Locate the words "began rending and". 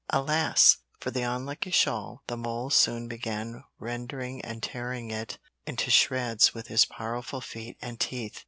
3.07-4.63